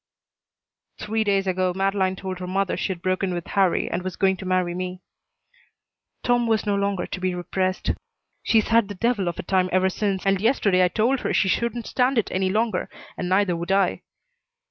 [0.97, 4.47] "Three days ago Madeleine told her mother she'd broken with Harrie and was going to
[4.47, 5.03] marry me."
[6.23, 7.91] Tom was no longer to be repressed.
[8.41, 11.49] "She's had the devil of a time ever since, and yesterday I told her she
[11.49, 14.01] shouldn't stand it any longer, and neither would I.